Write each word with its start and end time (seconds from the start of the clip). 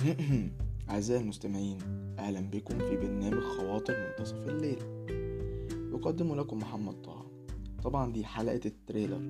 أعزائي 0.90 1.20
المستمعين 1.22 1.78
أهلا 2.18 2.40
بكم 2.40 2.78
في 2.78 2.96
برنامج 2.96 3.42
خواطر 3.42 3.94
منتصف 4.08 4.48
الليل. 4.48 4.78
يقدم 5.94 6.34
لكم 6.34 6.58
محمد 6.58 7.02
طه. 7.02 7.26
طبعا 7.84 8.12
دي 8.12 8.24
حلقة 8.24 8.60
التريلر. 8.66 9.22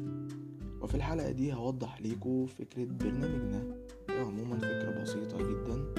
وفي 0.82 0.95
الحلقة 0.95 1.30
دي 1.30 1.54
هوضح 1.54 2.00
ليكم 2.00 2.46
فكرة 2.46 2.84
برنامجنا. 2.84 3.77
هي 4.11 4.20
عموما 4.20 4.59
فكرة 4.59 5.02
بسيطة 5.02 5.38
جدا. 5.38 5.95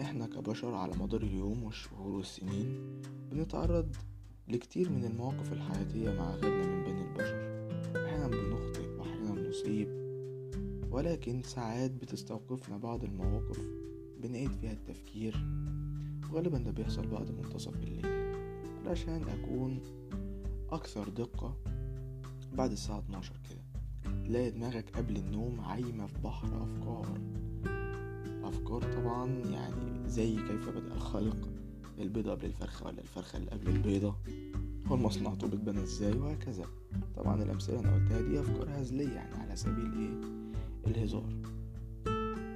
إحنا 0.00 0.26
كبشر 0.26 0.74
على 0.74 0.92
مدار 0.96 1.22
اليوم 1.22 1.62
والشهور 1.62 2.12
والسنين 2.12 3.00
بنتعرض 3.32 3.96
لكتير 4.48 4.90
من 4.90 5.04
المواقف 5.04 5.52
الحياتية 5.52 6.10
مع 6.10 6.34
غيرنا 6.34 6.66
من 6.66 6.84
بني 6.84 7.02
البشر. 7.02 7.68
أحيانا 8.06 8.28
بنخطئ 8.28 8.88
وأحيانا 8.98 9.34
بنصيب. 9.34 10.03
ولكن 10.94 11.42
ساعات 11.42 11.90
بتستوقفنا 11.90 12.76
بعض 12.76 13.04
المواقف 13.04 13.60
بنعيد 14.22 14.50
فيها 14.50 14.72
التفكير. 14.72 15.46
وغالبا 16.30 16.58
ده 16.58 16.70
بيحصل 16.70 17.06
بعد 17.06 17.30
منتصف 17.30 17.74
الليل. 17.76 18.06
علشان 18.86 19.22
أكون 19.28 19.80
أكثر 20.70 21.08
دقة 21.08 21.56
بعد 22.52 22.70
الساعة 22.72 22.98
12 22.98 23.40
كده. 23.50 23.62
تلاقي 24.24 24.50
دماغك 24.50 24.96
قبل 24.96 25.16
النوم 25.16 25.60
عايمة 25.60 26.06
في 26.06 26.18
بحر 26.24 26.62
أفكار. 26.62 27.18
أفكار 28.44 28.82
طبعا 28.92 29.30
يعني 29.30 30.08
زي 30.08 30.36
كيف 30.36 30.68
بدأ 30.68 30.94
الخلق. 30.94 31.48
البيضة 31.98 32.30
قبل 32.30 32.44
الفرخة 32.44 32.86
ولا 32.86 33.00
الفرخة 33.00 33.36
اللي 33.36 33.50
قبل 33.50 33.68
البيضة. 33.68 34.16
والمصنعته 34.90 35.46
بتبان 35.46 35.78
إزاي؟ 35.78 36.16
وهكذا. 36.16 36.64
طبعا 37.16 37.42
الأمثلة 37.42 37.80
أنا 37.80 37.94
قلتها 37.94 38.20
دي 38.20 38.40
أفكار 38.40 38.80
هزلية 38.80 39.10
يعني 39.12 39.34
على 39.34 39.56
سبيل 39.56 39.92
إيه؟ 39.98 40.43
الهزار. 40.86 41.24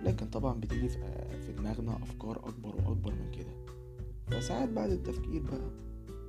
لكن 0.05 0.27
طبعا 0.27 0.61
بتيجي 0.61 0.89
في 0.89 1.53
دماغنا 1.59 1.97
أفكار 2.03 2.49
أكبر 2.49 2.77
وأكبر 2.77 3.13
من 3.13 3.31
كده. 3.31 3.53
فساعات 4.31 4.69
بعد 4.69 4.91
التفكير 4.91 5.43
بقى 5.43 5.71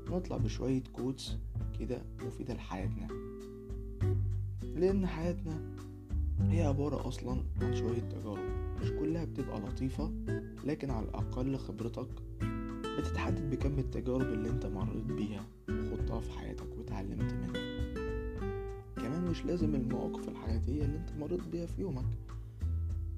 نطلع 0.10 0.38
بشوية 0.38 0.84
كوتس 0.94 1.38
كده 1.80 2.02
مفيدة 2.26 2.54
لحياتنا. 2.54 3.08
لأن 4.76 5.08
حياتنا 5.08 5.62
هي 6.42 6.62
عبارة 6.64 7.08
أصلا 7.08 7.44
عن 7.62 7.76
شوية 7.76 8.00
تجارب. 8.00 8.60
مش 8.82 8.90
كلها 8.92 9.26
بتبقى 9.26 9.60
لطيفة 9.60 10.12
لكن 10.66 10.90
على 10.90 11.06
الأقل 11.06 11.58
خبرتك 11.58 12.08
بتتحدد 13.00 13.50
بكم 13.50 13.80
التجارب 13.80 14.34
اللي 14.34 14.50
أنت 14.50 14.66
مريت 14.66 15.06
بيها 15.06 15.46
وخضتها 15.70 16.20
في 16.20 16.32
حياتك 16.32 16.78
واتعلمت 16.78 17.34
منها. 17.34 17.54
كمان 19.10 19.26
مش 19.26 19.46
لازم 19.46 19.76
المواقف 19.76 20.30
الحياتية 20.30 20.84
اللي 20.86 20.98
أنت 20.98 21.12
مريت 21.20 21.48
بيها 21.48 21.66
في 21.66 21.82
يومك. 21.82 22.06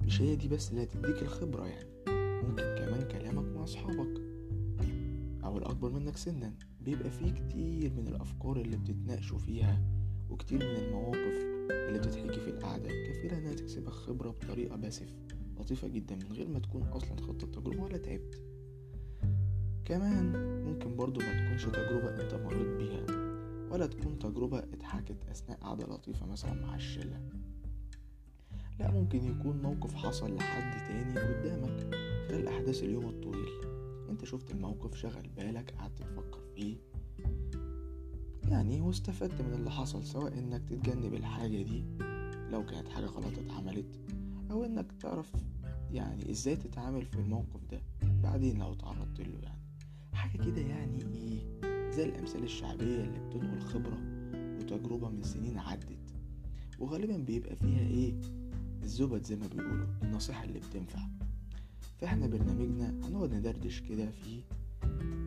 مش 0.05 0.21
هي 0.21 0.35
دي 0.35 0.47
بس 0.47 0.71
اللي 0.71 0.83
هتديك 0.83 1.21
الخبرة 1.21 1.65
يعني. 1.67 1.89
ممكن 2.47 2.63
كمان 2.63 3.07
كلامك 3.11 3.55
مع 3.55 3.63
أصحابك. 3.63 4.21
أو 5.43 5.57
الأكبر 5.57 5.89
منك 5.91 6.17
سنا. 6.17 6.53
بيبقى 6.81 7.09
فيه 7.11 7.31
كتير 7.31 7.93
من 7.93 8.07
الأفكار 8.07 8.57
اللي 8.61 8.77
بتتناقشوا 8.77 9.37
فيها 9.37 9.81
وكتير 10.29 10.59
من 10.59 10.75
المواقف 10.85 11.45
اللي 11.71 11.99
بتتحكي 11.99 12.39
في 12.39 12.49
القعدة. 12.49 12.89
كفيلة 12.89 13.37
إنها 13.37 13.53
تكسبك 13.53 13.89
خبرة 13.93 14.29
بطريقة 14.29 14.75
باسف. 14.75 15.15
لطيفة 15.59 15.87
جدا 15.87 16.15
من 16.15 16.31
غير 16.31 16.47
ما 16.47 16.59
تكون 16.59 16.81
أصلا 16.83 17.21
خدت 17.21 17.43
التجربة 17.43 17.83
ولا 17.83 17.97
تعبت. 17.97 18.41
كمان 19.85 20.33
ممكن 20.63 20.95
برضو 20.95 21.19
ما 21.19 21.45
تكونش 21.45 21.65
تجربة 21.65 22.23
أنت 22.23 22.33
مريت 22.33 22.67
بيها. 22.77 23.20
ولا 23.71 23.87
تكون 23.87 24.19
تجربة 24.19 24.59
اتحكت 24.59 25.17
أثناء 25.31 25.57
قعدة 25.57 25.85
لطيفة 25.85 26.25
مثلا 26.25 26.53
مع 26.53 26.75
الشلة. 26.75 27.21
لا 28.79 28.91
ممكن 28.91 29.25
يكون 29.25 29.61
موقف 29.61 29.95
حصل 29.95 30.35
لحد 30.35 30.87
تاني 30.87 31.19
قدامك 31.19 31.95
خلال 32.27 32.47
أحداث 32.47 32.83
اليوم 32.83 33.05
الطويل. 33.09 33.49
أنت 34.09 34.25
شفت 34.25 34.51
الموقف 34.51 34.95
شغل 34.95 35.29
بالك 35.35 35.73
قعدت 35.79 35.99
تفكر 35.99 36.41
فيه. 36.55 36.77
يعني 38.49 38.81
واستفدت 38.81 39.41
من 39.41 39.53
اللي 39.53 39.71
حصل 39.71 40.03
سواء 40.03 40.39
إنك 40.39 40.61
تتجنب 40.69 41.13
الحاجة 41.13 41.61
دي 41.61 41.83
لو 42.49 42.65
كانت 42.65 42.87
حاجة 42.87 43.05
غلط 43.05 43.37
اتعملت 43.37 43.99
أو 44.51 44.65
إنك 44.65 44.91
تعرف 44.91 45.31
يعني 45.91 46.31
إزاي 46.31 46.55
تتعامل 46.55 47.05
في 47.05 47.15
الموقف 47.15 47.65
ده 47.71 47.81
بعدين 48.23 48.59
لو 48.59 48.73
تعرضت 48.73 49.19
له 49.19 49.39
يعني. 49.43 49.61
حاجة 50.13 50.37
كده 50.37 50.61
يعني 50.61 51.01
إيه؟ 51.01 51.70
زي 51.91 52.05
الأمثال 52.05 52.43
الشعبية 52.43 53.03
اللي 53.03 53.19
بتنقل 53.19 53.61
خبرة 53.61 53.97
وتجربة 54.59 55.09
من 55.09 55.23
سنين 55.23 55.57
عدت. 55.57 55.97
وغالبا 56.79 57.17
بيبقى 57.17 57.55
فيها 57.55 57.79
إيه؟ 57.79 58.13
الزبد 58.83 59.23
زي 59.25 59.35
ما 59.35 59.47
بيقولوا 59.47 59.85
النصيحة 60.03 60.43
اللي 60.43 60.59
بتنفع. 60.59 60.99
فإحنا 61.97 62.27
برنامجنا 62.27 62.89
هنقعد 63.07 63.33
ندردش 63.33 63.79
كده 63.81 64.11
فيه 64.11 64.41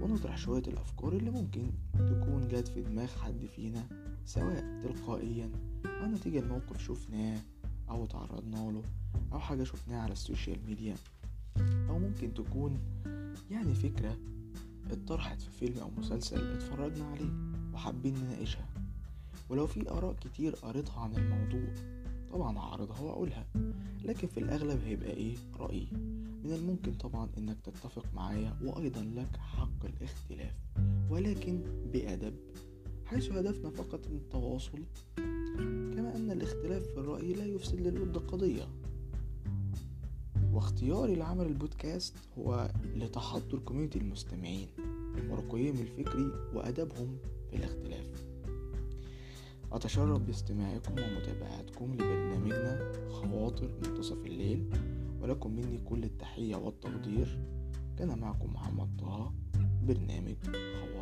ونطرح 0.01 0.37
شوية 0.37 0.63
الأفكار 0.69 1.13
اللي 1.13 1.31
ممكن 1.31 1.71
تكون 1.95 2.49
جات 2.49 2.69
في 2.69 2.83
دماغ 2.83 3.07
حد 3.09 3.47
فينا 3.57 3.87
سواء 4.25 4.81
تلقائيا 4.83 5.51
أو 5.87 6.07
نتيجة 6.07 6.39
الموقف 6.39 6.83
شفناه 6.83 7.41
أو 7.91 8.07
تعرضنا 8.07 8.57
له 8.57 8.83
أو 9.33 9.39
حاجة 9.41 9.65
شفناها 9.65 10.01
على 10.03 10.13
السوشيال 10.13 10.59
ميديا. 10.67 10.95
أو 11.89 11.99
ممكن 11.99 12.35
تكون 12.35 12.79
يعني 13.51 13.75
فكرة 13.75 14.17
اتطرحت 14.91 15.41
في 15.41 15.51
فيلم 15.51 15.79
أو 15.79 15.91
مسلسل 15.99 16.53
اتفرجنا 16.53 17.05
عليه 17.05 17.31
وحابين 17.75 18.15
نناقشها. 18.15 18.69
ولو 19.49 19.67
في 19.67 19.91
آراء 19.91 20.13
كتير 20.15 20.55
قريتها 20.55 21.01
عن 21.01 21.17
الموضوع 21.17 21.75
طبعا 22.33 22.59
هعرضها 22.59 23.01
وأقولها. 23.01 23.47
لكن 24.05 24.29
في 24.29 24.41
الأغلب 24.41 24.81
هيبقى 24.85 25.11
إيه؟ 25.11 25.35
رأيي. 25.59 25.89
من 26.45 26.53
الممكن 26.53 26.95
طبعا 26.95 27.29
إنك 27.39 27.57
تتفق 27.61 28.05
معايا 28.15 28.57
وأيضا 28.63 29.03
لك 29.03 29.37
حق 29.37 29.85
الاختلاف 29.85 30.55
ولكن 31.11 31.61
بأدب 31.93 32.35
حيث 33.07 33.33
هدفنا 33.33 33.71
فقط 33.71 34.07
التواصل. 34.07 34.79
كما 35.95 36.17
أن 36.17 36.31
الاختلاف 36.31 36.83
في 36.83 36.99
الرأي 37.01 37.33
لا 37.33 37.45
يفسد 37.45 37.81
للود 37.81 38.17
قضية. 38.19 38.69
واختياري 40.55 41.15
لعمل 41.15 41.47
البودكاست 41.47 42.15
هو 42.39 42.71
لتحضر 42.95 43.59
كوميونتي 43.59 43.99
المستمعين 43.99 44.69
ورقيهم 45.31 45.75
الفكري 45.81 46.31
وأدبهم 46.55 47.19
في 47.51 47.57
الاختلاف. 47.57 48.25
أتشرف 49.73 50.19
باستماعكم 50.19 50.93
ومتابعتكم 50.93 51.95
لبرنامجنا 51.95 52.93
خواطر 53.11 53.71
منتصف 53.85 54.27
الليل 54.27 54.71
ولكم 55.21 55.51
مني 55.57 55.79
كل 55.79 56.05
التحية 56.05 56.57
والتقدير. 56.57 57.39
كان 57.99 58.19
معكم 58.19 58.53
محمد 58.53 58.97
طه 58.99 59.33
برنامج 59.83 60.37
خواطر. 60.45 60.94